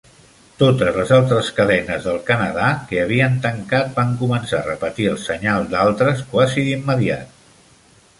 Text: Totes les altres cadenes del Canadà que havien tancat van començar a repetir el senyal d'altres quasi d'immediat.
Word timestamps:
Totes 0.59 0.95
les 0.99 1.09
altres 1.17 1.49
cadenes 1.57 2.07
del 2.07 2.15
Canadà 2.29 2.69
que 2.91 3.01
havien 3.03 3.35
tancat 3.43 3.91
van 3.99 4.15
començar 4.23 4.57
a 4.63 4.67
repetir 4.69 5.07
el 5.11 5.19
senyal 5.27 5.69
d'altres 5.75 6.25
quasi 6.33 6.65
d'immediat. 6.71 7.37